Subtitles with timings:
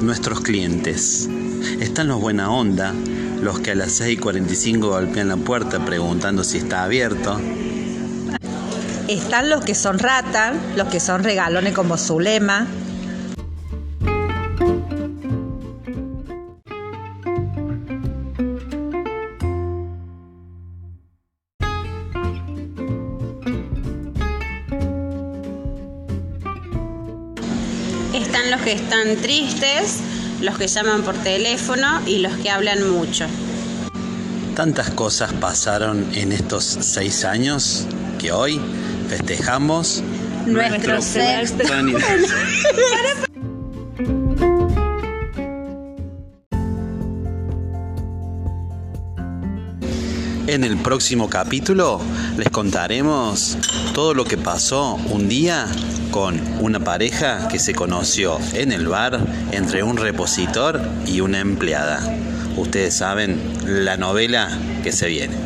[0.00, 1.28] nuestros clientes.
[1.80, 2.94] Están los buena onda,
[3.42, 7.40] los que a las 6.45 golpean la puerta preguntando si está abierto.
[9.08, 12.66] Están los que son rata, los que son regalones como Zulema.
[28.20, 29.98] Están los que están tristes,
[30.40, 33.26] los que llaman por teléfono y los que hablan mucho.
[34.54, 37.86] Tantas cosas pasaron en estos seis años
[38.18, 38.60] que hoy
[39.08, 40.02] festejamos
[40.46, 41.64] Nuestro sexto
[50.50, 52.00] En el próximo capítulo
[52.36, 53.56] les contaremos
[53.94, 55.68] todo lo que pasó un día
[56.10, 62.00] con una pareja que se conoció en el bar entre un repositor y una empleada.
[62.56, 64.50] Ustedes saben la novela
[64.82, 65.36] que se viene.